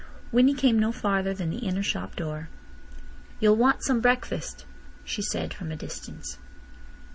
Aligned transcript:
Winnie 0.31 0.55
came 0.55 0.79
no 0.79 0.91
farther 0.91 1.31
than 1.31 1.51
the 1.51 1.59
inner 1.59 1.83
shop 1.83 2.15
door. 2.15 2.49
"You'll 3.39 3.55
want 3.55 3.83
some 3.83 4.01
breakfast," 4.01 4.65
she 5.03 5.21
said 5.21 5.53
from 5.53 5.71
a 5.71 5.75
distance. 5.75 6.39